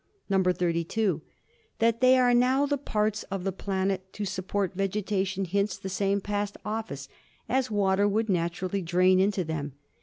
[0.31, 1.21] "(32)
[1.77, 5.89] That they are now the parts of the planet to sup port vegetation hints the
[5.89, 7.07] same past office,
[7.47, 9.73] as water would naturally drain into them.